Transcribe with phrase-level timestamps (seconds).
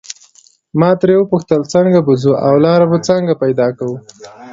[0.79, 3.97] ما ترې وپوښتل څنګه به ځو او لاره به څنګه پیدا کوو.